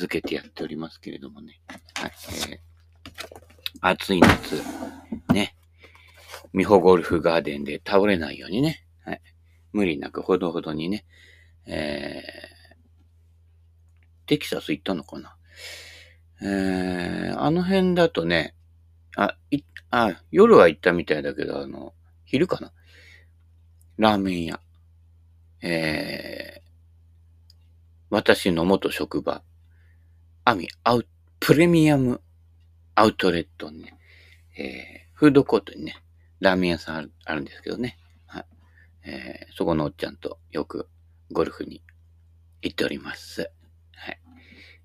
[0.00, 1.60] 名付けてやっておりますけれどもね。
[1.94, 2.12] はい。
[2.50, 2.58] えー、
[3.80, 4.62] 暑い夏、
[5.32, 5.54] ね。
[6.54, 8.82] 美穂ゴルフガーデンで倒れないようにね。
[9.04, 9.20] はい。
[9.72, 11.04] 無理なくほどほどにね。
[11.66, 15.36] えー、テキサス行ったのかな
[16.42, 18.54] えー、あの辺だとね、
[19.16, 21.92] あ、い、あ、夜は行ったみたいだけど、あの、
[22.24, 22.72] 昼かな
[23.98, 24.60] ラーメン屋。
[25.62, 26.60] えー、
[28.08, 29.42] 私の元職場、
[30.44, 31.06] アミアウ、
[31.38, 32.20] プレミアム
[32.94, 33.98] アウトレットにね、
[34.56, 35.96] えー、フードコートにね、
[36.40, 37.98] ラーメン屋さんあるあるんですけどね。
[38.26, 38.46] はい。
[39.04, 40.88] えー、そこのおっちゃんとよく
[41.30, 41.82] ゴルフに
[42.62, 43.50] 行っております。
[43.94, 44.20] はい。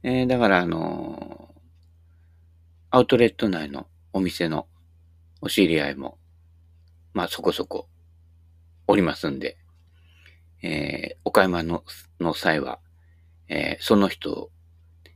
[0.03, 4.67] えー、だからあのー、アウトレット内のお店の
[5.41, 6.17] お知り合いも、
[7.13, 7.87] まあそこそこ
[8.87, 9.57] おりますんで、
[10.61, 11.83] えー、お買い物の
[12.19, 12.79] の際は、
[13.47, 14.51] えー、その人を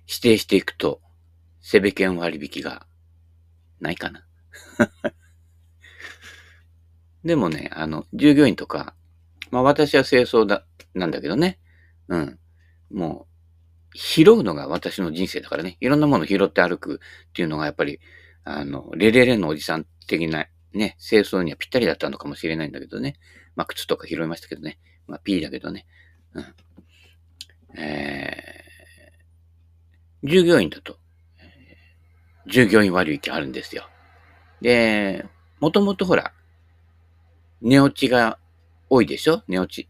[0.10, 1.02] 指定していくと、
[1.62, 2.88] セベ券割引が
[3.80, 4.26] ないかな。
[7.24, 8.96] でもね、あの、従業員とか、
[9.52, 10.66] まあ私は清掃だ、
[10.96, 11.60] なんだけどね。
[12.08, 12.40] うん。
[12.90, 13.28] も
[13.94, 15.78] う、拾うのが私の人生だからね。
[15.80, 17.00] いろんなもの拾って歩く
[17.30, 18.00] っていうのがやっぱり、
[18.44, 23.16] あの、レレレのおじさん的なね、清掃にはぴったりだったのかもしれないんだけどね。
[23.56, 24.80] まあ靴とか拾いましたけどね。
[25.08, 25.86] まあ P だけどね。
[26.34, 26.56] うん。
[27.78, 28.49] えー、
[30.24, 30.98] 従業員だと、
[32.48, 33.88] 従業員割引あるんですよ。
[34.62, 35.26] で、
[35.60, 36.34] もともとほら、
[37.62, 38.38] 値落ちが
[38.90, 39.44] 多いでしょ？
[39.48, 39.90] 値落ち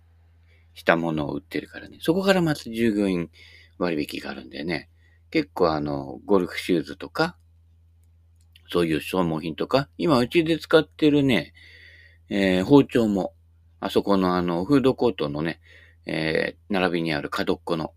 [0.73, 1.97] したものを売ってるからね。
[2.01, 3.29] そこからまた従業員
[3.77, 4.89] 割引があるんでね。
[5.31, 7.37] 結構あの、ゴルフシューズとか、
[8.71, 11.53] そういう消耗品とか、今うちで使ってるね、
[12.29, 13.33] えー、包丁も、
[13.79, 15.59] あそこのあの、フードコートのね、
[16.05, 17.93] えー、並びにある角っこの、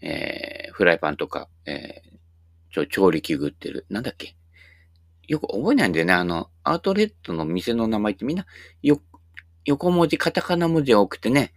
[0.00, 2.18] えー、フライパンとか、えー、
[2.70, 4.36] ちょ、調理器具ってる、なんだっけ？
[5.26, 6.12] よく覚えないんだよね。
[6.12, 8.44] あの、アウトレットの店の名前ってみんな、
[8.82, 9.00] よ、
[9.64, 11.54] 横文字、カタカナ文字が多くてね、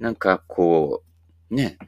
[0.00, 1.04] なんかこ
[1.48, 1.78] う、ね、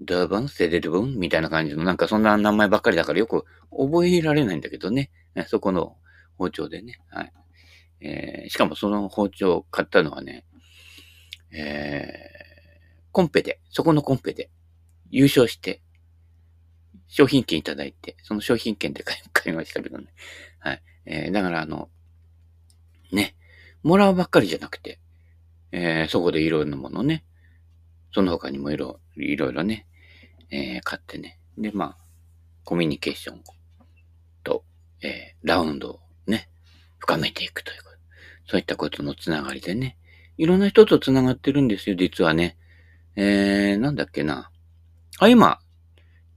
[0.00, 5.10] ダーバン、セデルブンみたいな感じの、なんかそんな名前ばっかりだからよく覚えられないんだけどね。
[5.48, 5.96] そこの
[6.38, 7.00] 包丁でね。
[7.08, 7.32] はい。
[8.00, 10.46] えー、しかもその包丁を買ったのはね、
[11.50, 14.48] えー、コンペで、そこのコンペで
[15.10, 15.82] 優勝して、
[17.10, 20.06] 商品券いただいて、その商品券で買いましたけどね。
[20.60, 20.82] はい。
[21.06, 21.90] えー、だからあの、
[23.10, 23.34] ね、
[23.82, 25.00] もらうばっかりじゃなくて、
[25.72, 27.24] えー、そこでいろんなものね、
[28.14, 29.86] その他にもいろいろいろね、
[30.50, 31.40] えー、買ってね。
[31.58, 31.96] で、まあ、
[32.64, 33.42] コミュニケーション
[34.44, 34.64] と、
[35.02, 36.48] えー、ラウンドをね、
[36.98, 37.96] 深めていくということ。
[38.46, 39.96] そういったことのつながりでね、
[40.38, 42.56] いろんな人とつながってるんですよ、実はね。
[43.16, 44.50] えー、なんだっけな。
[45.18, 45.58] あ、今、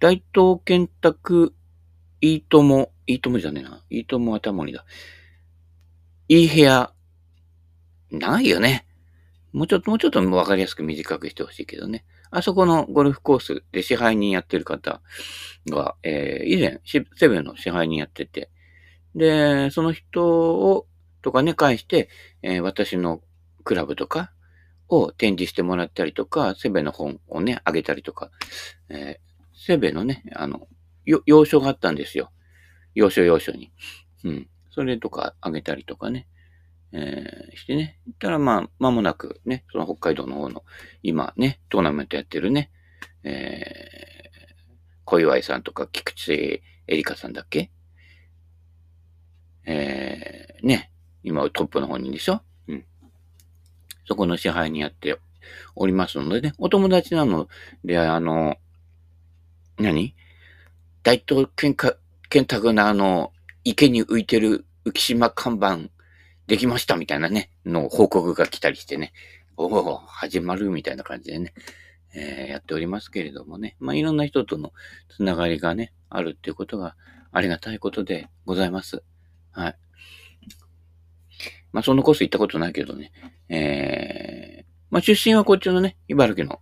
[0.04, 1.56] 大東建託、
[2.20, 3.82] いいとも、いいともじゃねえな。
[3.90, 4.84] いいともはたまりだ。
[6.28, 6.92] いい部屋、
[8.12, 8.86] ないよね。
[9.54, 12.04] もうちょっと、もうちょっとわかりやすく短くしてほしいけどね。
[12.32, 15.02] あそこのゴルフコースで支配人やってる方
[15.70, 18.50] が、えー、以前、セブンの支配人やってて、
[19.16, 20.86] で、その人を、
[21.22, 22.10] とかね、返して、
[22.42, 23.22] えー、私の
[23.64, 24.34] クラブとか
[24.90, 28.32] を展示してもらったりとか、セベの本をね、あげたりとか、
[28.90, 30.68] えー、セベのね、あの、
[31.06, 32.32] 要所があったんですよ。
[32.96, 33.72] 要所要所に。
[34.24, 34.50] うん。
[34.72, 36.28] それとかあげたりとかね。
[36.92, 38.00] えー、してね。
[38.20, 40.64] たらまあ、間もなくね、その北海道の方の、
[41.02, 42.72] 今ね、トーナメントやってるね、
[43.24, 44.74] えー、
[45.06, 47.72] 小岩井さんとか菊池エリカさんだっけ？
[49.66, 50.92] えー、ね、
[51.24, 52.42] 今トップの方にでしょ？
[52.68, 52.86] うん。
[54.06, 55.18] そこの支配にやって
[55.76, 57.48] おりますのでね、お友達なの
[57.84, 58.58] で、あの、
[59.78, 60.16] 何？
[61.04, 61.76] 大東健
[62.30, 63.32] 健太なあの、
[63.64, 65.90] 池に浮いてる浮島看板
[66.48, 69.14] できましたみたいなね、の報告が来たりしてね、
[69.58, 71.54] おお、始まるみたいな感じでね、
[72.16, 74.72] えー、やっておりますけれどもね、まあ、いろんな人との
[75.16, 76.96] つながりがね、あるっていうことが
[77.32, 79.04] ありがたいことでございます。
[79.52, 79.76] はい。
[81.72, 83.12] まあ、そのコース行ったことないけどね、
[83.50, 86.62] えー、まあ、出身はこっちのね、茨城の、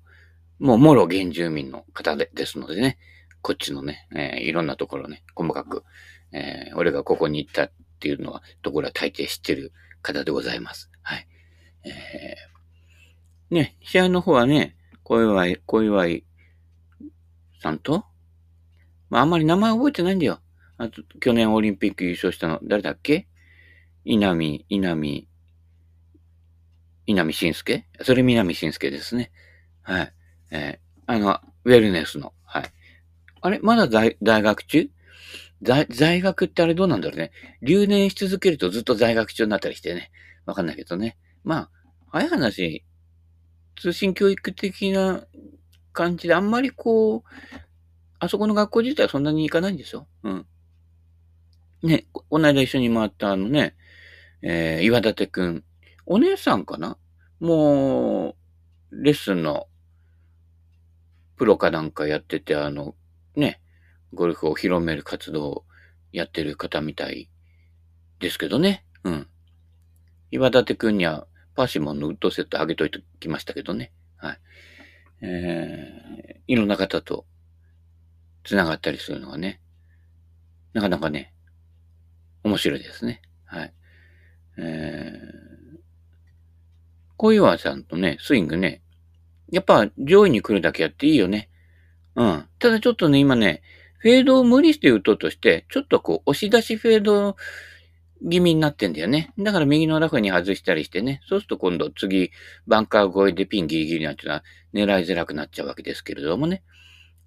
[0.62, 3.00] もう、もろ原住民の方でですのでね、
[3.42, 5.84] こっちのね、えー、いろんなところね、細かく、
[6.32, 9.74] えー、俺がここに行ったっていうのは、ところは大抵知ってる
[10.04, 10.92] 方でございます。
[11.02, 11.28] はい。
[11.84, 16.24] えー、ね、試合の方はね、小祝、小祝
[17.60, 18.06] さんと、
[19.10, 20.40] まあ、あんまり名前覚えてないんだよ。
[20.78, 23.28] あと、去年オリンピック優勝したの、誰だっけ？
[24.06, 25.28] 稲見、稲見、
[27.08, 27.88] 稲見慎介？
[28.02, 29.32] それ南慎介ですね。
[29.82, 30.14] はい。
[30.52, 32.34] えー、あの、ウェルネスの。
[32.44, 32.64] はい。
[33.42, 33.60] あれ？
[33.62, 34.90] まだ在大学中？
[35.64, 37.32] 在在学ってあれどうなんだろうね。
[37.62, 40.12] 留年し続けるとずっと在学中になったりしてね。
[40.46, 41.18] わかんないけどね。
[41.44, 41.70] まあ、
[42.10, 42.84] 早い話、
[43.80, 45.26] 通信教育的な
[45.94, 47.24] 感じであんまりこう、
[48.20, 50.08] あそこの学校自体はそんなに行かないんですよ。
[50.24, 50.46] うん。
[51.84, 53.76] ね、この間一緒に回ったあのね、
[54.42, 55.64] えー、岩立くん。
[56.06, 56.98] お姉さんかな？
[57.40, 58.36] も
[58.92, 59.68] う、レッスンの
[61.42, 62.94] プロかなんかやってて、あの、
[63.36, 63.60] ね、
[64.14, 65.66] ゴルフを広める活動を
[66.12, 67.32] やってる方みたい
[68.20, 68.86] ですけどね。
[69.04, 69.28] うん。
[70.30, 73.92] 岩立くんにはパーシモンのウッドセットあげといてきましたけどね。
[74.18, 74.40] はい。
[75.22, 77.26] えー、いろんな方と
[78.44, 79.62] 繋がったりするのがね、
[80.74, 81.34] なかなかね、
[82.44, 83.20] 面白いですね。
[83.46, 83.74] はい。
[84.60, 85.80] えー、
[87.18, 88.84] 小岩さんとね、スイングね、
[89.52, 91.50] やっぱ上位に来るだけやっていいよね。
[92.16, 92.46] うん。
[92.60, 93.62] ただちょっとね、今ね、
[94.00, 97.36] フェードを無理して打とうとして、ちょっとこう、押し出しフェード
[98.30, 99.34] 気味になってんだよね。
[99.38, 101.22] だから右のラフに外したりしてね。
[101.28, 102.32] そうすると今度次、
[102.68, 104.44] バンカー越えでピンギリギリなんていうのは
[104.74, 106.64] 狙いづらくなっちゃうわけですけれどもね。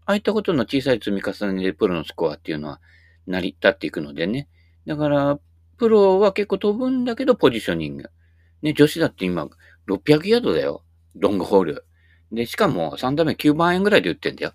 [0.06, 2.80] ああいったことの小さい積み重ねでプロのスコアっていうのは
[3.26, 4.48] 成り立っていくのでね。
[4.86, 5.38] だから、
[5.78, 8.10] プロは結構飛ぶんだけど、ポジショニング。
[8.62, 9.48] ね、女子だって今、
[9.88, 10.84] 600ヤードだよ。
[11.14, 11.84] ロングホール。
[12.32, 14.52] で、しかも3打目9万円ぐらいで打ってんだよ。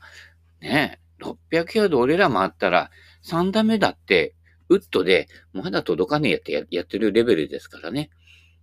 [0.61, 2.91] ねえ、600ヤード俺ら回ったら、
[3.23, 4.35] 3打目だって、
[4.69, 8.09] ウッドで、まだ届かねえやってやってるレベルですからね。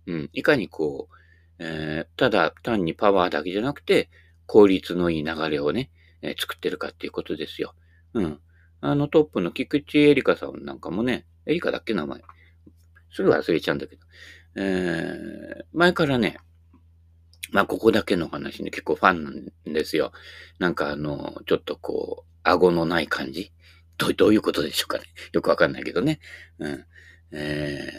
[0.05, 0.29] うん。
[0.33, 1.15] いかにこう、
[1.59, 4.09] えー、ただ単にパワーだけじゃなくて、
[4.45, 7.73] 効率のいい流れをね、えー、作ってるかっていうことですよ。
[8.13, 8.39] うん。
[8.79, 12.21] あのトップの菊池エリカさんなんかもね、エリカだっけ名前。
[13.11, 14.01] すぐ忘れちゃうんだけど。
[14.55, 16.37] えー、前からね、
[17.51, 19.31] まあ、ここだけの話ね、結構ファンな
[19.71, 20.11] んですよ。
[20.59, 23.51] なんかあの、ちょっとこう、顎のない感じ？
[23.97, 25.03] どどういうことでしょうかね？
[25.33, 26.19] よくわかんないけどね。
[26.59, 26.85] うん。
[27.31, 27.91] え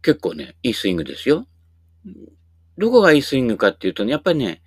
[0.00, 1.46] ー、結構ね、いいスイングですよ。
[2.78, 4.62] どこがいいスイングかっていうとね、やっぱりね、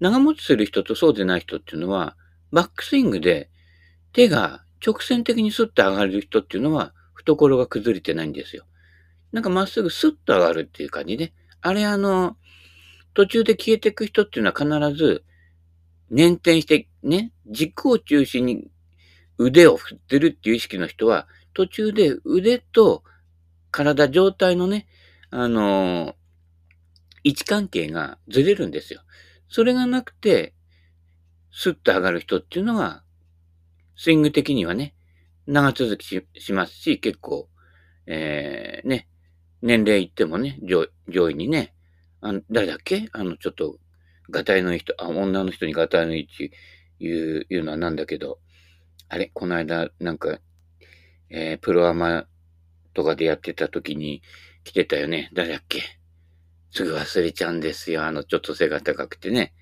[0.00, 2.16] 長持ちする人とそうでない人っていうのは、
[2.52, 3.50] バックスイングで
[4.12, 8.64] 手が直線的にスッと上がる人っていうのは、懐が崩れてないんですよ。
[9.32, 11.32] なんかまっすぐスッと上がるっていう感じで、
[11.66, 12.36] あれあの、
[13.14, 15.24] 途中で消えていく人っていうのは必ず、
[16.12, 18.70] 捻転してね、軸を中心に
[19.38, 23.02] 腕を振ってるっていう意識の人は、途中で腕と
[23.70, 24.86] 体、状態のね、
[25.30, 26.14] あの、
[27.22, 29.00] 位置関係がずれるんですよ。
[29.48, 30.52] それがなくて、
[31.50, 33.02] スッと上がる人っていうのは、
[33.96, 34.94] スイング的にはね、
[35.46, 37.48] 長続きしますし、結構、
[38.06, 39.08] えー、ね、
[39.64, 41.74] 年齢いってもね、上位にね、
[42.20, 43.08] あの、誰だっけ？
[43.12, 43.78] あの、ちょっと、
[44.30, 46.50] ガタイのいい人、あ、女の人にガタイのいいって
[47.00, 48.38] 言う、言うのはなんだけど、
[49.08, 50.38] あれこの間、なんか、
[51.30, 52.26] えー、プロアマ
[52.92, 54.22] とかでやってた時に
[54.64, 55.30] 来てたよね。
[55.32, 55.80] 誰だっけ？
[56.70, 58.04] すぐ忘れちゃうんですよ。
[58.04, 59.54] あの、ちょっと背が高くてね。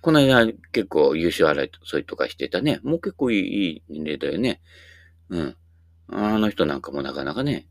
[0.00, 2.80] この間結構優勝争いとかしてたね。
[2.82, 4.62] もう結構いいいい年齢だよね。
[5.28, 5.56] うん。
[6.08, 7.66] あの人なんかもなかなかね、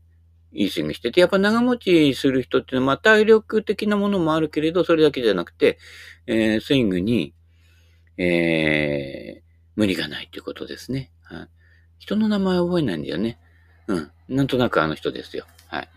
[0.54, 5.78] いいスイングしてて、やっぱ長持ちする人っていうのは、まあ、体力的なものもあるけれど、それだけじゃなくて、
[6.26, 7.34] えー、スイングに、
[8.16, 9.42] えー、
[9.74, 11.10] 無理がないっていうことですね。
[11.24, 11.48] はい。
[11.98, 13.38] 人の名前覚えないんだよね。
[13.88, 14.10] うん。
[14.28, 15.44] なんとなくあの人ですよ。
[15.66, 15.88] はい。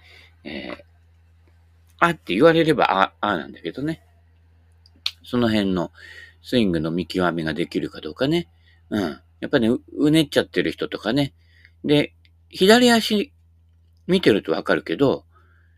[0.43, 0.83] えー、
[1.99, 4.01] あって言われれば、あ、あなんだけどね。
[5.23, 5.91] その辺の
[6.41, 8.47] スイングの見極めができるかどうかね。
[8.89, 9.19] うん。
[9.39, 11.33] やっぱね、うねっちゃってる人とかね。
[11.83, 12.13] で、
[12.49, 13.33] 左足
[14.07, 15.25] 見てるとわかるけど、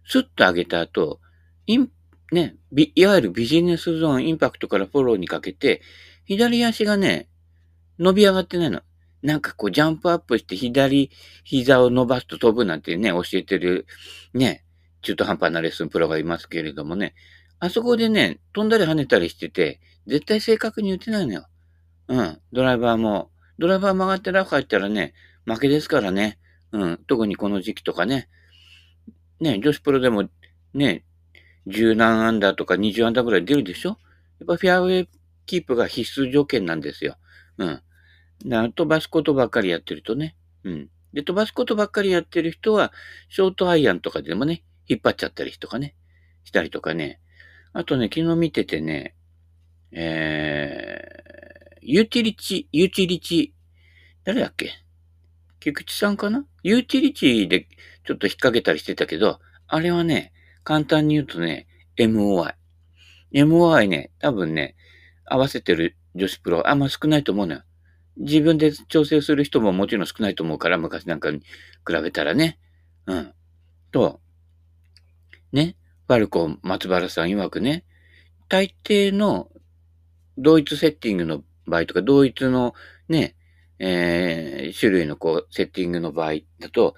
[0.05, 1.19] スッと上げた後、
[1.65, 1.89] イン、
[2.31, 2.55] ね、
[2.95, 5.81] いわゆるビジネスゾーン、インパクトからフォローにかけて、
[6.25, 7.27] 左足がね、
[7.97, 8.81] 伸び上がってないの。
[9.21, 11.11] なんかこうジャンプアップして左
[11.43, 13.85] 膝を伸ばすと飛ぶなんてね、教えてる、
[14.33, 14.63] ね、
[15.01, 17.15] 中途半端なレッスンプロがいますけれどもね、
[17.59, 21.47] あそこでね、飛んだり跳ねたりしてて、絶対正確に打てないのよ。
[22.07, 22.39] うん。
[22.53, 23.31] ドライバーも。
[23.59, 25.13] ドライバー曲がってラフ入ったらね、
[25.45, 26.39] 負けですからね。
[26.71, 26.97] うん。
[27.07, 28.29] 特にこの時期とかね。
[29.39, 30.29] ね、女子プロでも
[30.73, 31.03] ね、
[31.67, 33.89] 十何アンダーとか20アンダーぐらい出るでしょ？
[33.89, 33.95] や
[34.43, 35.09] っぱフェアウェイ
[35.45, 37.17] キープが必須条件なんですよ。
[37.57, 37.81] うん。
[38.45, 40.35] な飛ばすことばっかりやってるとね。
[40.63, 40.89] うん。
[41.13, 42.93] で、飛ばすことばっかりやってる人は、
[43.29, 45.95] ショートアイアンとかでもね、引っ張っちゃったりとかね、
[46.43, 47.19] したりとかね。
[47.73, 49.15] あとね、昨日見ててね、
[49.91, 53.53] えー、ユーティリチ、ユーティリチ、
[54.23, 54.71] 誰だっけ？
[55.59, 56.45] 菊池さんかな？
[56.63, 57.67] ユーティリチで
[58.05, 62.53] ちょっと引っ掛けたりしてたけど、あれはね、簡単に言うとね、MOI。
[63.33, 64.75] MOI ね、多分ね、
[65.25, 67.63] 合わせてる女子プロあんま少ないと思うのよ。
[68.17, 72.59] 自分で調整する人ももちろん少ないと思うから、昔なんかに比べたらね。
[73.05, 73.33] うん。
[73.91, 74.19] と、
[75.51, 75.75] ね、
[76.07, 77.85] ファルコン松原さん曰くね、
[78.47, 79.49] 大抵の
[80.37, 82.73] 同一セッティングの場合とか、同一の
[83.07, 83.35] ね、
[83.79, 86.95] えー、種類のこう、セッティングの場合だと、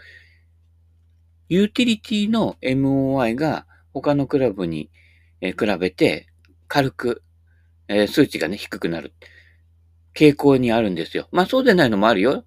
[1.47, 4.89] ユーティリティの MOI が他のクラブに、
[5.41, 6.27] え比べて
[6.67, 7.23] 軽く、
[7.87, 9.13] え、数値がね、低くなる
[10.13, 11.27] 傾向にあるんですよ。
[11.31, 12.45] まあそうでないのもあるよ。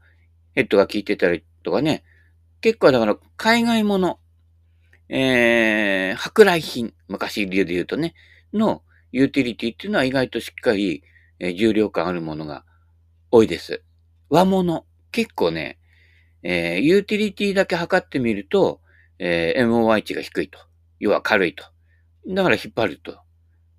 [0.55, 2.05] ヘッドが効いてたりとかね。
[2.61, 4.21] 結構だから海外もの、
[5.09, 8.15] えー、舶来品、昔流で言うとね、
[8.53, 11.03] のユーティリティっていうのは意外としっかり、
[11.41, 12.65] え、重量感あるものが
[13.31, 13.83] 多いです。
[14.29, 15.79] 和物、結構ね、
[16.43, 18.81] えー、ユーティリティだけ測ってみると、
[19.19, 20.59] えー、MOI 値が低いと。
[20.99, 21.65] 要は軽いと。
[22.27, 23.19] だから引っ張ると。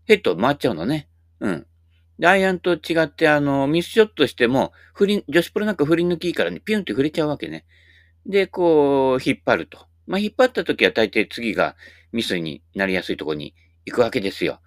[0.05, 1.09] ヘッド回っちゃうのね。
[1.39, 1.67] うん。
[2.19, 7.65] で、アイアンと違って、あの、ミスショットしても、振り、女子プロなんか振り抜きいいからね、ピュンって振れちゃうわけね。
[8.25, 9.87] で、こう、引っ張ると。
[10.07, 11.75] まあ、引っ張った時は大抵次が
[12.11, 13.53] ミスになりやすいとこに
[13.85, 14.61] 行くわけですよ。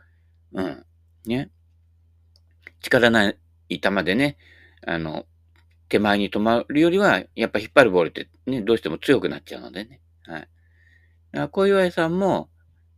[0.52, 0.84] うん。
[1.26, 1.50] ね。
[2.80, 3.32] 力な
[3.68, 4.36] い球でね、
[4.86, 5.26] あの、
[5.88, 10.00] 手前に止まるよりは、やっぱ引っ張るボールってね、どうしても強くなっちゃうのでね。
[10.24, 10.48] はい。
[11.50, 12.48] 小岩さんも、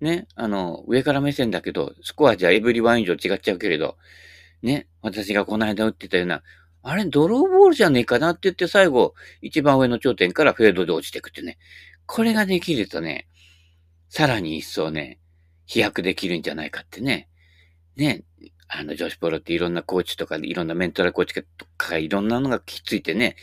[0.00, 3.97] ね、あの、上から目線だけど、スコアじゃエブリワン以上違っちゃうけれど、
[4.62, 6.42] ね、私がこの間打ってたような、
[6.82, 11.59] あれ、ドローボールじゃねえかなって言って最後、一番上の頂点からフェードで落ちてくってね。
[12.06, 13.28] これができるとね、
[14.09, 15.20] さらに一層ね、
[15.66, 17.28] 飛躍できるんじゃないかってね。
[17.97, 18.25] ね、
[18.72, 23.34] あの女子プロっていろんなコーチとか、いろんなメンタルコーチとか、いろんなのがきっついてね、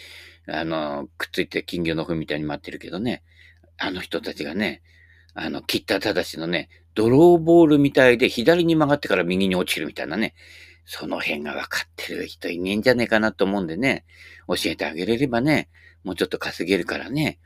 [0.48, 3.24] あの、くっついて金魚の糞みたいに待ってるけどね、
[3.78, 4.82] あの人たちがね、
[5.34, 10.34] あの、切った正しのね、ドローボールみたいで左に曲がってから右に落ちるみたいなね、
[10.86, 14.06] その辺が分かってる人いねえんじゃねえかなと思うんでね、
[14.48, 15.68] 教えてあげれればね、
[16.06, 17.40] もうちょっと稼げるからね、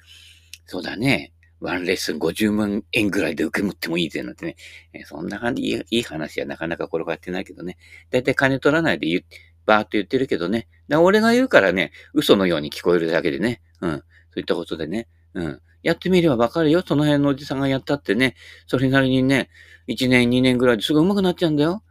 [0.67, 4.55] そうだね、ワンレッスン50万円ぐらいで受け持ってもいいぜなんてね、
[4.93, 7.77] えそんな感じ、いい話はなかなか転がってないけどね、
[8.09, 9.23] だいたい金取らないで言
[9.65, 14.05] バーっと言ってるけどね、だ俺が言うからね、嘘のように聞こえるだけでね、うん、そ
[14.37, 19.49] ういったことでね、うん、やってみればわかるよ、その辺のおじさんがやったってね、それなりにね、
[19.87, 21.83] 1年2年ぐらいですぐ上手くなっちゃうんだよ。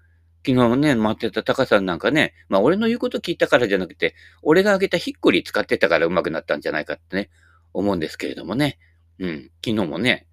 [0.44, 7.30] 昨日ね、待ってたタカさんなんかね、まあ俺の言うこと聞いたからじゃなくて、俺があげたヒッコリ使ってたから上手くなったんじゃないかってね、
[7.74, 8.78] 思うんですけれどもね。
[9.20, 10.26] うん、昨日もね、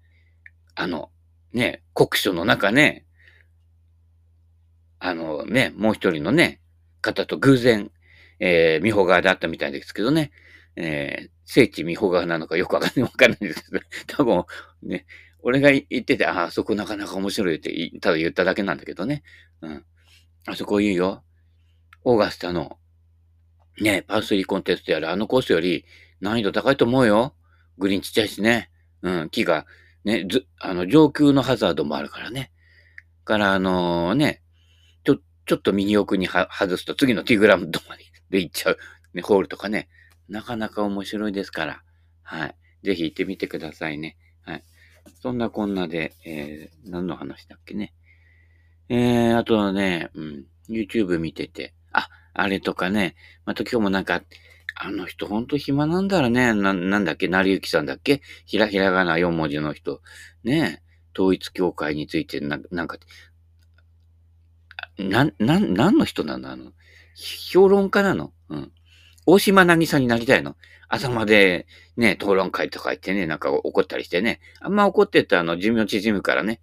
[0.74, 1.10] あの、
[1.52, 3.04] ね、国書の中ね、
[4.98, 6.60] あのね、もう一人のね、
[7.02, 7.90] 方と偶然、
[8.40, 10.32] えー、美穂川であったみたいですけどね、
[10.76, 14.44] えー、聖地美穂川なのかよくわかんない、わかんないですけど、 多分、
[14.82, 15.06] ね、
[15.40, 19.22] 俺が言ってて、ああ、そこなかなか面白いって、ただ言っただけなんだけどね。
[19.60, 19.84] うん。
[20.46, 21.22] あそこいいよ。
[22.04, 22.78] オーガスタの、
[23.80, 25.84] ね、パースリーコンテストやるあのコースより
[26.20, 27.34] 難易度高いと思うよ。
[27.76, 28.70] グリーンちっちゃいしね。
[29.02, 29.66] うん、木が、
[30.04, 32.52] ね、ず、あの、上空のハザードもあるからね。
[33.24, 34.42] から、あのー、ね、
[35.04, 37.96] ちょ、ちょっと右奥に外すと次のティグラムとま
[38.30, 38.78] で行っちゃう、
[39.14, 39.88] ね、ホールとかね。
[40.28, 41.82] なかなか面白いですから。
[42.22, 42.54] はい。
[42.82, 44.16] ぜひ行ってみてくださいね。
[44.42, 44.64] はい。
[45.20, 47.94] そんなこんなで、えー、何の話だっけね。
[48.88, 54.22] えー、あとはね、うん、YouTube 見てて、あ、あれとかね、また今日もなんか、
[54.80, 56.54] あの人ほんと暇なんだろうね。
[56.54, 58.22] な、なんだっけ、成幸さんだっけ？
[58.46, 60.00] ひらひらがな4文字の人。
[60.44, 60.82] ね
[61.16, 62.96] 統一教会についてな、なんか、
[64.96, 66.50] な、な、何の人なの？
[66.50, 66.72] あの、
[67.50, 68.32] 評論家なの？
[68.50, 68.72] うん。
[69.26, 70.56] 大島なぎさんになりたいの？
[70.88, 71.66] 朝まで
[71.96, 74.40] ね、討論会とか言ってね、なんか怒ったりしてね。
[74.60, 76.60] あんま怒ってたあの寿命縮むからね、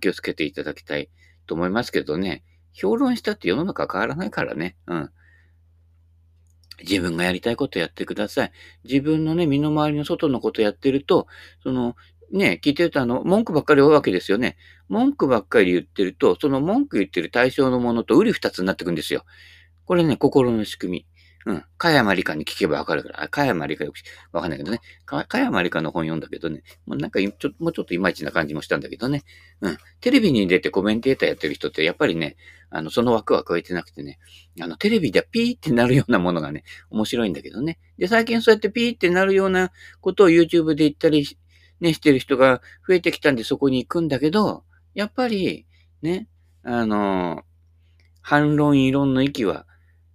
[0.00, 1.08] 気をつけていただきたい
[1.46, 2.42] と思いますけどね、
[2.72, 4.76] 評論したって世の中変わらないからね。
[4.88, 5.10] うん。
[6.80, 8.52] 自分がやりたいことやってください。
[8.84, 11.26] 自分のね、身の回りの外のことやってると、
[11.62, 11.96] その、
[12.32, 14.56] ね、聞いてるとあの、文句ばっかり多いわけですよね。
[14.88, 19.24] 文句ばっかり言ってると、その文句言ってる対象のものと売り二つになってくんですよ。
[19.84, 21.06] これね、心の仕組み。
[21.46, 21.64] うん。
[21.76, 23.22] 加山理香に聞けばわかるから。
[23.22, 23.96] あ、加山理香よく
[24.32, 24.80] わかんないけどね。
[25.04, 26.62] 加山理香の本読んだけどね。
[26.86, 29.24] もうなんかちょ、もうちょっといまいちな感じもしたんだけどね。
[29.60, 29.76] うん。
[30.00, 32.36] テレビに出てコメンテーターやってる人って、やっぱりね、
[32.70, 34.18] あの、その枠は超えてなくてね、
[34.60, 37.78] あの、テレビでピーってなるようなものがね、面白いんだけどね。
[37.98, 39.70] で、最近そうやってピーってなるような
[40.00, 41.26] ことを YouTube で言ったり、
[41.80, 45.66] ね、してる人が増えてきたんでそこに行くんだけど、やっぱり、
[46.02, 46.28] ね、
[46.62, 47.42] あの、
[48.22, 49.66] 反論異論の域は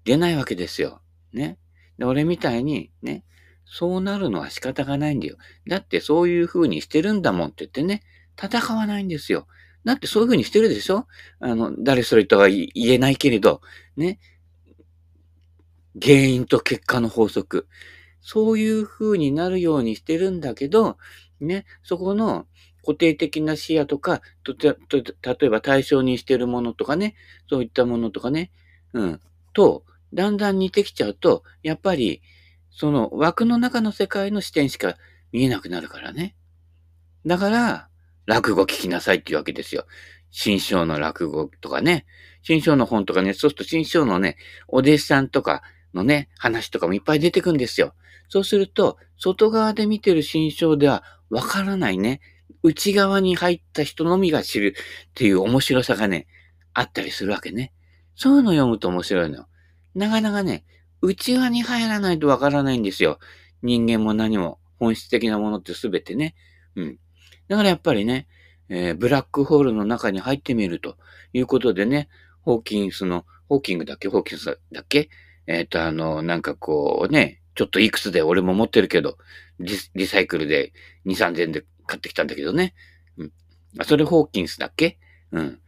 [0.04, 1.02] 出ないわけですよ。
[1.34, 1.58] ね。
[1.98, 3.24] で、俺みたいに、ね、
[3.66, 5.38] そうなるのは仕方がないんだよ。
[5.68, 8.04] だってそういう風にしてるんだもんって言ってね、
[8.42, 9.48] 戦わないんですよ。
[9.86, 11.08] だってそういう風にしてるでしょ？
[11.40, 13.62] あの、誰それとは言えないけれど、
[13.96, 14.20] ね。
[16.02, 17.68] 原因と結果の法則。
[18.22, 20.98] そういう風になるようにしてるんだけど、
[21.40, 22.48] ね、そこの
[22.86, 27.16] 固定的な視野とか、と、と、例えば対象にしてるものとかね、
[27.50, 28.52] そういったものとかね、
[28.94, 29.22] うん、
[29.54, 29.84] と、
[30.14, 32.22] だんだん似てきちゃうと、やっぱり、
[32.72, 34.96] その枠の中の世界の視点しか
[35.32, 36.36] 見えなくなるからね。
[37.26, 37.90] だから、
[38.26, 39.86] 落語聞きなさいっていうわけですよ。
[40.32, 42.06] 新章の落語とかね。
[42.42, 44.38] 新章の本とかね、そうすると新章のね、
[44.68, 45.64] お弟子さんとか
[45.94, 47.94] のね、話とかもいっぱい出てくるんですよ。
[48.30, 52.22] そうすると、外側で見てる新章ではわからないね。
[52.62, 54.76] 内側に入った人のみが知る
[55.10, 56.28] っていう面白さがね、
[56.74, 57.74] あったりするわけね。
[58.16, 59.48] そういうの読むと面白いのよ。
[59.96, 60.66] なかなかね、
[61.02, 63.20] 内側に入らないとわからないんですよ。
[63.62, 66.36] 人間も何も本質的なものってすべてね。
[66.76, 67.00] うん。
[67.48, 68.28] だからやっぱりね、
[68.70, 70.98] えー、ブラックホールの中に入ってみると
[71.34, 72.10] いうことでね、
[72.42, 74.08] ホーキンスの、ホーキングだっけ？
[74.08, 75.10] ホーキンスだっけ？
[75.48, 79.18] えっ、ー、と、あの、なんかこうね、ちょっといくつで俺も持ってるけど、
[79.60, 80.72] リリサイクルで
[81.06, 82.76] 2、3000円で買ってきたんだけどね。
[83.18, 83.32] うん。
[83.80, 85.00] あそれホーキンスだっけ？
[85.32, 85.60] うん。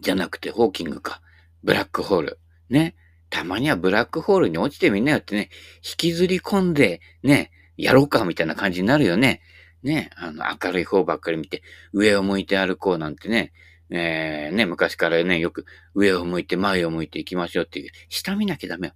[0.00, 1.22] じゃなくてホーキングか。
[1.62, 2.38] ブラックホール。
[2.70, 2.94] ね。
[3.28, 9.40] たまにはブラックホールに落ちてみんなよってね、引きずり込んで、ね、やろうかみたいな感じになるよね。
[9.82, 13.52] ね、あの、明るい方ばっかり見て、上を向いて歩こうなんてね、
[13.90, 18.94] えー、ね、昔からね、よく上を向いて前を向いていきましょうっていう、下見なきゃダメよ。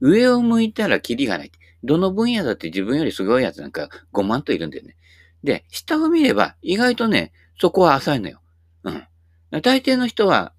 [0.00, 1.52] 上を向いたらキリがない。
[1.82, 4.96] どの分野だって自分よりすごいやつなんか5万といるんだよね。
[5.42, 8.40] で、下を見れば意外とね、そこは浅いのよ。
[8.84, 9.04] うん。
[9.62, 10.52] 大抵の人は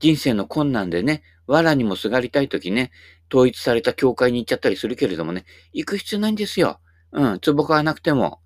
[0.00, 2.92] 人生の困難でね、藁にもすがりたいときね、
[3.30, 6.80] 統一された教会に行っちゃったりするけれどもね、行く必要ないんですよ。
[7.12, 8.40] うん、壺買わなくても。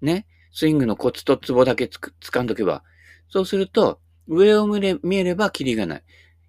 [0.00, 2.82] ね、スイングのコツと壺だけつく掴んどけば。
[3.28, 6.02] そうすると、上を見れ見えればキリがない。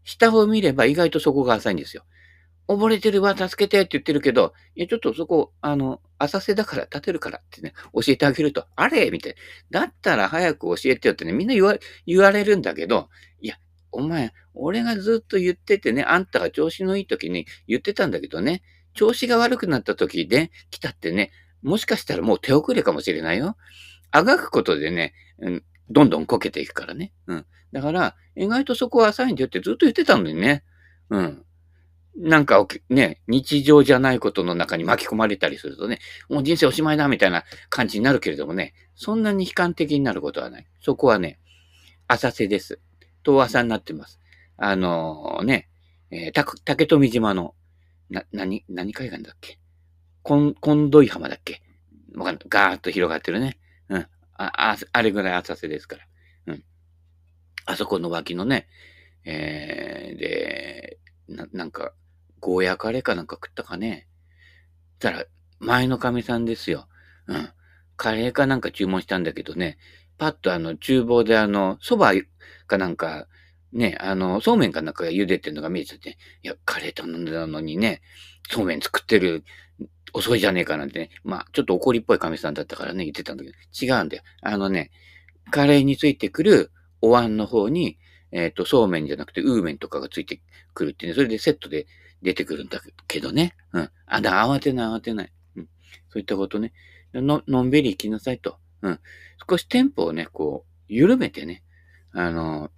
[0.03, 2.03] 下を見れば意外とそこが浅いんですよ。
[2.67, 9.35] 溺れてるわ、助けてって言ってるけど、いや、ちょっとそこ、あの、浅瀬だから立てるからってね、教えてあげると、あれみたい
[9.69, 9.81] な。
[9.81, 11.75] だったら早く教えてよってね、みんな言わ
[12.05, 13.09] 言われるんだけど、
[13.41, 13.57] いや、
[13.91, 18.61] お前、俺がずっと言っててね、あんたが調子のいい時に言ってたんだけどね、
[18.93, 23.57] 調子が悪くなった時で来たってね、もしかしたらもう手遅れかもしれないよ。
[24.11, 27.13] あがくことでね、うん、どんどんこけていくからね。
[27.27, 27.45] うん。
[27.71, 30.63] だから、意外とそこは浅いんだよってずっと言ってたのにね。
[31.09, 31.45] うん。
[32.15, 40.67] なんか、ね、日常じゃないことの中に巻き込まれたりするとね、もう人生おしまいだみたいな感じになるけれどもね、そんなに悲観的になることはない。
[40.79, 41.39] そこはね、
[42.07, 42.79] 浅瀬です。
[43.23, 44.19] 遠浅になってます。
[44.57, 45.69] あのー、ね、
[46.11, 47.55] えー、た、竹富島の、
[48.09, 49.59] な、何、何海岸だっけ？
[50.21, 51.61] こん、こんどい浜だっけ？
[52.15, 52.45] わかんない。
[52.47, 53.57] ガーッと広がってるね。
[53.89, 54.01] うん。
[54.01, 56.05] あ、あ、あれぐらい浅瀬ですから。
[56.47, 56.63] うん。
[57.65, 58.67] あそこの脇のね、
[59.25, 61.93] えー、で、な、なんか、
[62.39, 64.07] ゴーヤカレーかなんか食ったかね？
[64.99, 65.25] たら、
[65.59, 66.87] 前の神さんですよ。
[67.27, 67.49] うん。
[67.95, 69.77] カレーかなんか注文したんだけどね、
[70.17, 72.27] パッとあの、厨房であの、蕎麦
[72.67, 73.27] かなんか、
[73.73, 78.01] ね、あの、そうめんかなんか茹でてるのが見えてて、いや、カレー頼んだのにね、
[78.49, 79.43] そうめん作ってる、
[80.13, 84.23] 遅いじゃねえかなんてね、まあ、ちょっと怒りっぽい神さんだったからね、言ってたんだけど、違うんだよ。
[84.41, 84.91] あのね、
[85.49, 87.97] カレーについてくるお椀の方に、
[88.31, 90.39] えっ、ー、と、そうめんじゃなくて、ウーメンとかがついて
[90.73, 91.87] くるってね、それでセットで
[92.21, 93.55] 出てくるんだけどね。
[93.73, 93.89] うん。
[94.05, 95.31] あ、だ、慌てない、慌てない。
[95.55, 95.69] うん。
[96.09, 96.73] そういったことね。
[97.13, 98.57] の、のんびり行きなさいと。
[98.81, 98.99] うん。
[99.49, 101.63] 少しテンポをね、こう、緩めてね。
[102.11, 102.71] あの、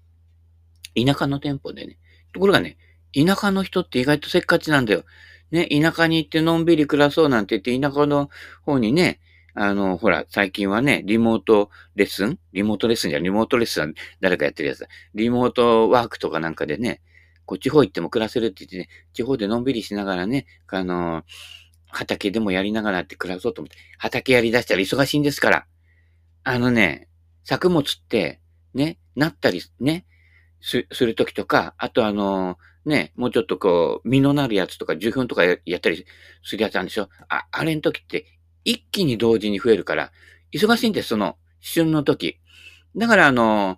[0.96, 1.98] 田舎のテンポでね。
[2.34, 2.78] ところがね、
[3.14, 5.04] 田舎の人って意外とせっかちなんだよ。
[5.52, 8.30] ね、田舎に行ってのんびり暮らそうなんて言って、田舎の
[8.64, 9.20] 方にね、
[9.54, 12.40] あの、ほら、最近はね、リモートレッスン？
[12.52, 14.88] リモートレッスンじゃリモートレッスン誰かやってるやつだ。
[15.14, 17.02] リモートワークとかなんかでね、
[17.46, 21.24] こう地方行っても暮らせるって言ってね、地方でのんびりしながらね、あの、
[21.88, 25.66] 畑でもやりながらって暮らそうと思って、畑やり出したら忙しいんですから。
[26.44, 27.08] あのね、
[27.46, 28.42] 作物って、
[28.74, 30.06] ね、なったり、ね、
[30.66, 36.06] す、するときとか、あとあの、ね、もうちょっとこう、実のなるやつとか、受粉とかやったり
[36.44, 37.10] するやつあるんでしょ？
[37.30, 38.26] あ、あれの時って
[38.64, 40.12] 一気に同時に増えるから、
[40.52, 42.40] 忙しいんです、その、旬の時。
[42.96, 43.78] だからあの、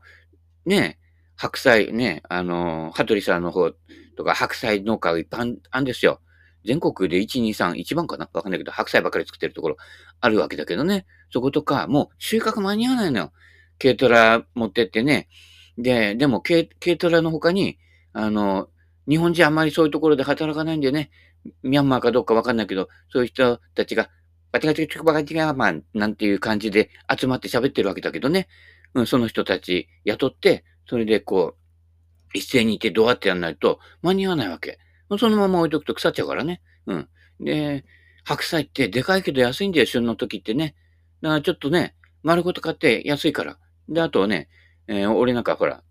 [0.65, 1.00] ね、
[1.36, 3.71] 白菜ね、あの、羽鳥さんの方
[4.17, 6.21] とか白菜農家がいっぱいあるんですよ。
[6.65, 8.30] 全国で1、2、3、1番かな？
[8.34, 9.78] わかんないけど、白菜ばっかり作ってるところ
[10.21, 11.06] あるわけだけどね。
[11.32, 13.32] そことか、もう収穫間に合わないのよ。
[13.80, 15.28] 軽トラ持ってってね。
[15.77, 17.77] で、でも軽軽トラの他に、
[18.13, 18.69] あの、
[19.07, 21.11] 日本人あんまりそういうところで働かないんでね。
[21.63, 24.09] ミャンマーかどうかわかんないけど、そういう人たちが、
[24.51, 28.47] バチガチガチバチガマンなんていう感じで集まって喋ってるわけだけどね。
[28.93, 34.79] うん、その人たち雇って、それでこう、一斉にいてどうやってやんないと間に合わないわけ。
[35.17, 36.61] そのまま置いとくと腐っちゃうからね。
[36.85, 37.09] うん。
[37.39, 37.85] で、
[38.25, 40.75] 白菜ってでかいけど安いんだよ、旬の時ってね。
[41.21, 43.57] だからちょっとね、丸ごと買って安いから。
[43.87, 44.49] で、あとはね、
[44.88, 45.84] えー、俺なんかほら、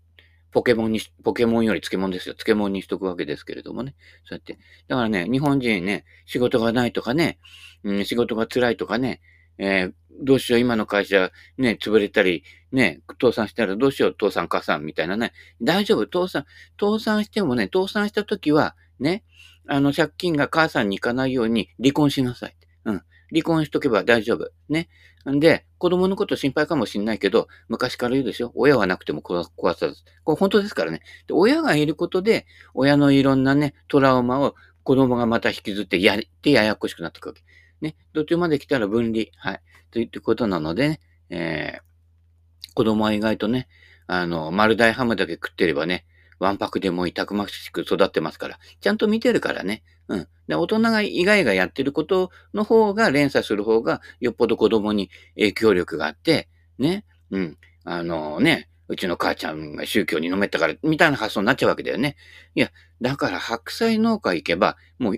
[0.51, 2.35] ポケモンに、ポケモンより漬物ですよ。
[2.35, 3.95] 漬物にしとくわけですけれどもね。
[4.25, 4.57] そうやって。
[4.87, 7.39] だからね、日本人ね、仕事がないとかね、
[7.83, 9.21] うん、仕事が辛いとかね、
[9.59, 15.33] えー、どうしよう、今の会社、ね、潰れたり、ね、倒産したらどうしよう、倒産加算みたいなね。
[15.61, 16.45] 大丈夫、倒産、
[16.79, 19.23] 倒産してもね、倒産した時は、ね、
[19.67, 22.55] あの、借金が母さんに行かないように離婚しなさい。
[22.85, 23.01] うん。
[23.29, 24.51] 離婚しとけば大丈夫。
[24.69, 24.89] ね。
[25.29, 29.43] んで、子供のこと心配かもしんないけど、昔から言うでしょ親はなくても壊
[29.77, 30.03] さず。
[30.23, 31.01] これ本当ですからね。
[31.27, 37.41] で親がいることで、親のいろんなね、トラウマを子供がまた引きずってやってややこしくなってくるわ
[37.81, 37.85] け。
[37.85, 37.95] ね。
[38.13, 39.25] 途中まで来たら分離。
[39.35, 39.61] はい。
[39.91, 43.67] ということなので、ね、えー、子供は意外とね、
[44.07, 46.05] あの、丸大ハムだけ食ってればね、
[46.39, 49.83] わんぱくでもいたくましく育ってますから、ちゃんと見てるからね。
[50.07, 50.27] うん。
[50.47, 56.47] で、大人が以外がやってることの方が連鎖する方が、よっぽど子供に影響力があって、
[56.79, 57.05] ね。
[57.31, 57.57] うん。
[57.83, 62.15] あのね、うちの母ちゃんが宗教に飲めたから、みたいな発想になっちゃうわけだよね。
[62.55, 65.17] いや、だから白菜農家行けば、もう、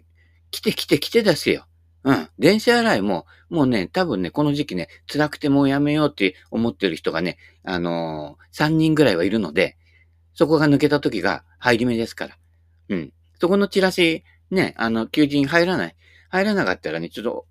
[0.51, 1.67] 来て来て来てですよ。
[2.03, 2.29] うん。
[2.39, 9.77] 電車洗いも、もうね、多分ね、この時期ね、辛くてもうやめようって思ってる人がね、あのー、3人ぐらいはいるので、
[10.33, 12.37] そこが抜けた時が入り目ですから。
[12.89, 13.13] うん。
[13.39, 15.95] そこのチラシ、ね、あの、求人入らない。
[16.29, 17.45] 入らなかったらね、ちょっと、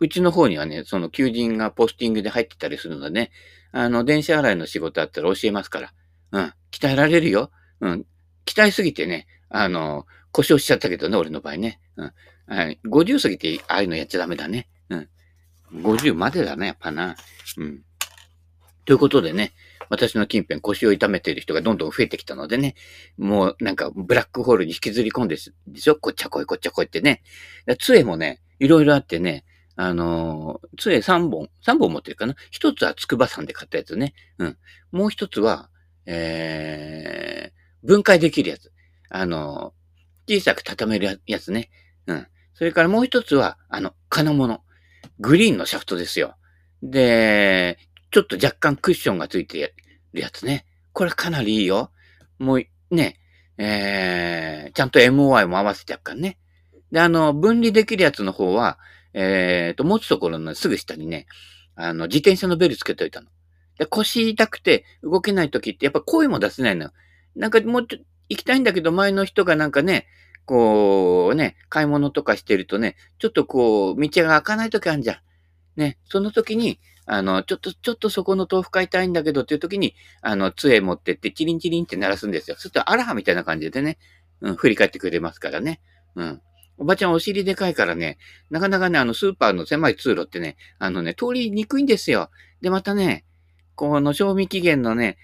[0.00, 3.30] うちの方にはね、その求人がポスティングで入ってたりするのでね、
[3.72, 5.92] あの、電車洗いの仕事あったら教えますから。
[6.32, 6.52] うん。
[6.70, 7.50] 鍛えられるよ。
[7.80, 8.06] うん。
[8.46, 11.80] 鍛えすぎてね、あの、故障しちゃったけどね、俺の場合ね。
[11.96, 12.12] うん。
[12.46, 12.80] はい。
[12.84, 14.68] 50過ぎて、ああいうのやっちゃダメだね。
[14.90, 15.08] うん。
[15.72, 17.16] 50までだね、やっぱな。
[17.56, 17.82] うん。
[18.84, 19.52] ということでね、
[19.94, 22.74] 私の近辺腰を痛めている人がどんどん増えてきたのでね、
[23.16, 25.96] もうなんかブラックホールに引きずり込んでるでしょ？
[25.96, 27.22] こっちゃこいこっちゃこいってね。
[27.78, 29.44] 杖もね、いろいろあってね、
[29.76, 32.34] あのー、杖3本、3本持ってるかな？
[32.50, 34.14] 一つは筑波山で買ったやつね。
[34.38, 34.58] うん。
[34.92, 35.70] もう一つは、
[36.06, 38.72] えー、分解できるやつ。
[39.10, 41.70] あのー、小さく畳めるやつね。
[42.06, 42.26] うん。
[42.54, 44.62] それからもう一つは、あの、金物。
[45.20, 46.36] グリーンのシャフトですよ。
[46.82, 47.78] で、
[48.10, 49.74] ちょっと若干クッションがついて
[50.14, 50.64] るやつね。
[50.92, 51.90] これかなりいいよ。
[52.38, 53.18] もう、ね、
[53.58, 56.38] えー、ちゃんと MOI も合わせてやっからね。
[56.90, 58.78] で、あの、分離できるやつの方は、
[59.12, 61.26] えーと、持つところのすぐ下にね、
[61.76, 63.28] あの、自転車のベルつけといたの。
[63.78, 66.92] で、腰痛くて動けない時ってやっぱ声も出せないのよ。
[67.34, 67.98] なんかもうちょ、
[68.28, 70.06] 行きたいんだけど前の人がなんかね、
[70.46, 75.16] こうね、買い物とかしてるとね、ちょっとこう、道が開かない時あるじゃん。
[75.76, 82.56] ね、その時に、あの、ちょっと、ちょっとそこの豆腐買いたいんだけどっていう時に、あの、杖持ってって、チリンチリンって鳴らすんですよ。
[82.56, 83.98] そうすると、アラハみたいな感じでね、
[84.40, 85.80] うん、振り返ってくれますからね。
[86.16, 86.40] うん。
[86.76, 88.18] おばちゃんお尻でかいからね、
[88.50, 92.30] なかなかね、あの、スーパーの狭い通路ってね、あのね、通りにくいんですよ。
[92.62, 93.24] で、またね、
[93.76, 95.18] この賞味期限のね、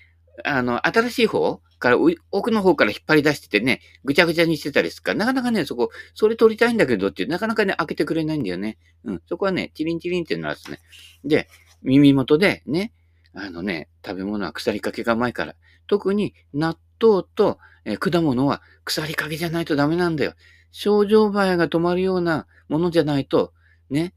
[0.45, 1.99] あの、新しい方から、
[2.31, 8.79] 奥の方から引っ張り出しててね、ぐちゃぐちゃにしてたりするから、なかなかね、そこ、それ取りたいんだけどって、なかなかね、開けてくれないんだよね。
[9.05, 9.23] うん。
[9.27, 10.79] そこはね、チリンチリンってなるんですね。
[11.25, 11.49] で、
[11.83, 12.93] 耳元でね、
[13.33, 15.55] あのね、食べ物は腐りかけが前から。
[15.87, 20.35] 特に納豆と、えー、果物は腐りかけじゃないとダメなんだよ。
[20.73, 23.53] 症状映えが止まるようなものじゃないと、
[23.89, 24.15] ね、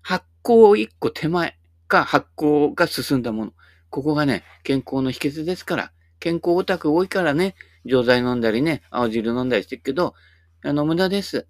[0.00, 3.52] 発酵一個手前か発酵が進んだもの。
[3.90, 5.92] ここがね、健康の秘訣ですから。
[6.18, 10.14] 健康オタク多いからね、錠剤飲んだりね、青汁飲んだりしてるけど、
[10.62, 11.46] あの、無駄です。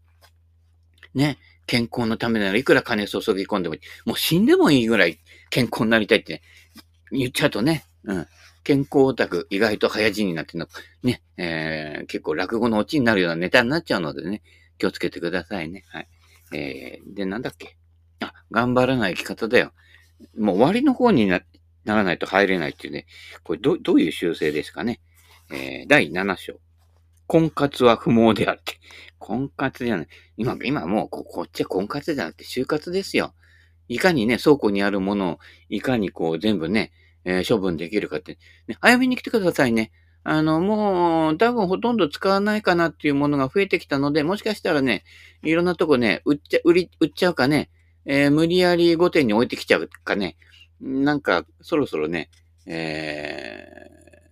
[1.15, 3.81] ね、健康のためならいくら金注ぎ込んでもいい。
[4.07, 5.21] もう死んでもいいぐらい
[5.53, 6.43] 健康になりたいって、ね、
[7.13, 8.27] 言っちゃうとね、うん。
[8.65, 10.67] 健康オタク、意外と早死になっての、
[11.03, 14.43] ね、えー、結構落語のオチになるようなネタになっちゃうのでね、
[14.79, 15.85] 気をつけてくださいね。
[15.89, 16.09] はい。
[16.55, 17.77] えー、で、なんだっけ？
[18.21, 19.73] あ、頑張らない生き方だよ。
[20.39, 21.43] もう終わりの方にな
[21.85, 23.07] ならないと入れないっていうね、
[23.43, 25.01] これど、どういう修正ですかね？
[25.51, 26.55] えー、第7章。
[27.27, 28.79] 婚活は不毛であるって。
[29.19, 30.09] 婚活じゃない。
[30.37, 33.35] 今、今もうこ、こっちは婚活じゃなくて就活ですよ。
[33.93, 36.93] いかにね、倉庫にあるものを、いかにこう全部ね、
[37.25, 38.77] えー、処分できるかって、ね。
[38.81, 39.93] 早めに来てくださいね。
[40.25, 45.05] あの、もう、多分ほとんど使わないかなっていうものが増えてきたので、もしかしたらね、
[45.43, 47.69] いろんなとこね、売っちゃ、売り、売っちゃうかね、
[48.07, 50.37] えー、無理やり5点に置いてきちゃうかね、
[50.81, 52.31] なんか、そろそろね、
[52.67, 54.29] えー、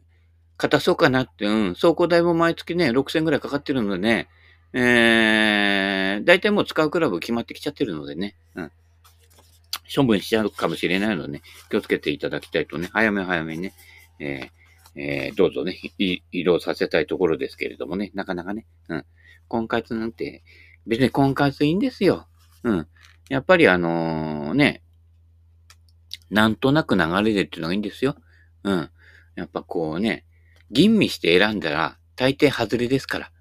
[0.56, 4.28] 片そうかなって、うん、倉庫代も毎月ね、6000ぐらいかかってるのでね、
[4.72, 8.72] えー、大体もう使うクラブ決まってきちゃってるのでね、うん。
[9.94, 13.74] 処分しちゃうかもしれないのでね、気をつけていただきたいとね、早め早めにね、
[14.18, 19.04] えー、えー、どうぞね、移動させたいところですけれどもね、なかなかね、うん。
[19.48, 20.42] 婚活なんて、
[20.86, 22.28] 別に婚活いいんですよ。
[22.64, 22.88] うん。
[23.28, 24.82] やっぱりあのー、ね、
[26.30, 28.16] なんとなく流れでっていうのがいいんですよ。
[28.64, 28.90] うん。
[29.34, 30.24] やっぱこうね、
[30.70, 33.32] 吟味して選んだら大抵外れですから。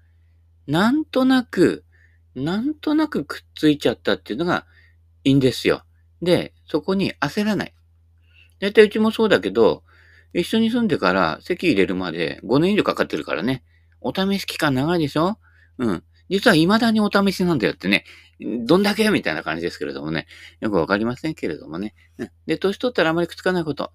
[0.66, 1.84] なんとなく、
[2.34, 4.66] なんとなくくっついちゃったっていうのが
[5.24, 5.84] いいんですよ。
[6.22, 7.74] で、そこに焦らない。
[8.60, 9.82] だいたいうちもそうだけど、
[10.32, 13.64] 一緒に住んでから席入れるまで5年以上かかってるからね。
[14.00, 15.38] お試し期間長いでしょ？
[15.78, 16.04] うん。
[16.28, 18.04] 実は未だにお試しなんだよってね。
[18.64, 19.08] どんだけ？
[19.10, 20.26] みたいな感じですけれどもね。
[20.60, 21.94] よくわかりませんけれどもね。
[22.18, 22.30] うん。
[22.46, 23.92] で、年取ったらあまりくっつかないこと。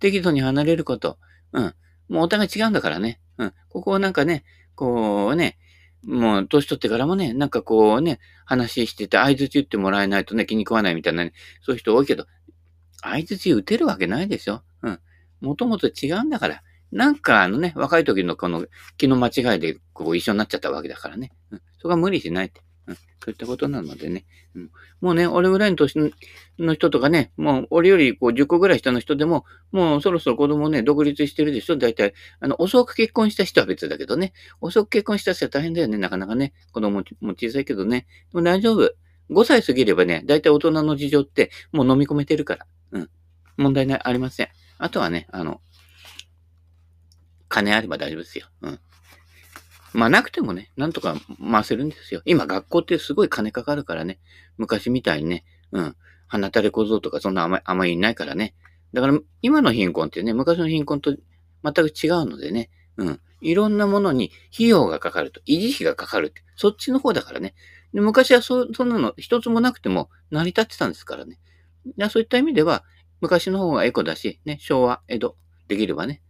[0.00, 1.18] 適度に離れること。
[1.52, 1.74] うん。
[2.08, 3.20] もうお互い違うんだからね。
[3.38, 3.52] うん。
[3.68, 5.56] ここをなんかね、こうね、
[6.04, 11.32] もう、年取ってからもね、なんかこうね、話してて、合図打ってもらえないとね、気に食わないみたいなね、
[11.62, 12.26] そういう人多いけど、
[13.02, 15.00] 合図打てるわけないでしょうん。
[15.40, 16.62] もともと違うんだから。
[16.92, 21.32] なんかあのね、若い時のこの気の間違いでこう一緒になっちゃったわけだからね。
[21.50, 21.62] うん。
[21.78, 22.62] そこは無理しないって。
[22.86, 22.94] うん。
[22.94, 24.24] そういったことなのでね。
[24.54, 24.70] うん。
[25.00, 25.96] もうね、俺ぐらいの年
[26.58, 31.76] の人とかね、もう俺よりこう10個ぐらい下の人でも、もうそろそろ子供ね、独立してるでしょ？
[31.76, 32.14] 大体。
[32.40, 34.32] あの、遅く結婚した人は別だけどね。
[34.60, 35.98] 遅く結婚した人は大変だよね。
[35.98, 36.52] なかなかね。
[36.72, 38.06] 子供も小さいけどね。
[38.32, 38.94] でも大丈夫。
[39.30, 42.66] 5歳過ぎればね、大体大人の事情ってもう飲み込めてるから。
[42.92, 43.10] うん。
[43.56, 44.48] 問題ない、ありません。
[44.78, 45.60] あとはね、あの、
[47.48, 48.46] 金あれば大丈夫ですよ。
[48.62, 48.80] うん。
[49.96, 51.16] まあなくてもね、なんとか
[51.50, 52.20] 回せるんですよ。
[52.26, 54.18] 今学校ってすごい金かかるからね。
[54.58, 55.96] 昔みたいにね、うん。
[56.28, 58.54] 花垂れ小僧とかそんな甘い、甘いないからね。
[58.92, 61.16] だから今の貧困ってね、昔の貧困と
[61.64, 62.68] 全く違うのでね。
[62.98, 63.20] うん。
[63.40, 67.54] いろんなものに費用がかかると、維持費がかかるって、そっちの方だからね。
[67.94, 71.38] で昔はそ、そんなの一つもなくても成り立ってたんですからね。
[72.10, 72.84] そういった意味では、
[73.22, 75.36] 昔の方がエコだし、ね、昭和、江戸、
[75.68, 76.20] できればね。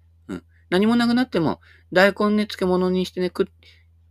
[0.71, 1.61] 何もなくなっても、
[1.93, 3.49] 大根ね、漬物にしてね、食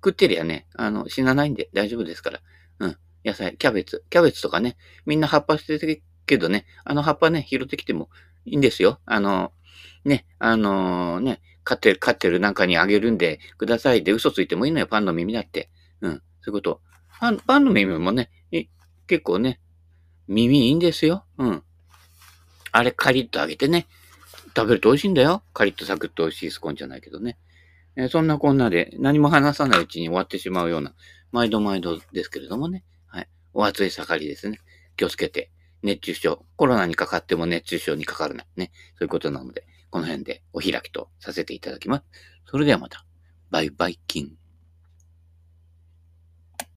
[0.04, 2.40] 食ってりゃね、あの、死なないんで大丈夫ですから。
[2.80, 2.98] うん。
[3.24, 8.10] 野菜、キャベツ、キャベツとかね、みんな葉っぱ捨ててるけどね、あの葉っぱね、拾ってきても
[8.46, 9.00] いいんですよ。
[9.06, 9.52] あの、
[10.04, 15.72] ね、あのー、ね、飼ってる、飼ってるなんかにあげるんでくださいで嘘ついてもいいのよ、パンの耳だって。
[16.02, 16.82] うん、そういうこと。
[17.20, 18.30] パン、パンの耳もね、
[19.08, 19.60] 結構ね、
[20.28, 21.26] 耳いいんですよ。
[21.38, 21.64] うん。
[22.72, 23.88] あれカリッと揚げてね、
[24.56, 25.44] 食べると美味しいんだよ。
[25.54, 27.38] カリッとサクッと美味しいスコーンじゃないけどね。
[27.98, 30.94] えそんなこんなで何も話さないうちに終わってしまうような、
[31.32, 32.84] 毎度毎度ですけれどもね。
[33.08, 33.30] はい。
[33.54, 34.60] お暑い盛りですね。
[34.98, 35.52] 気をつけて。
[35.84, 36.46] 熱中症。
[36.56, 38.46] コロナにかかっても熱中症にかかるな。
[38.56, 38.72] ね。
[38.98, 42.04] そういうことなので、この辺でお開きとさせていただきます。
[42.46, 43.06] それではまた。
[43.52, 44.45] バイバイキン。